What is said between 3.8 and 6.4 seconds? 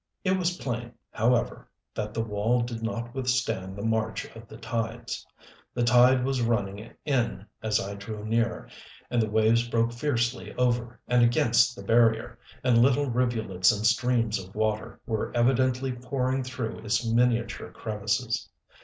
march of the tides. The tide